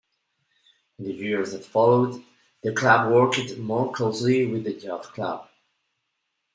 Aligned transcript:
In 0.97 1.05
the 1.05 1.13
years 1.13 1.51
that 1.51 1.63
followed, 1.63 2.23
the 2.63 2.73
club 2.73 3.11
worked 3.13 3.55
more 3.59 3.93
closely 3.93 4.47
with 4.47 4.63
the 4.63 4.73
Youth 4.73 5.13
club. 5.13 5.47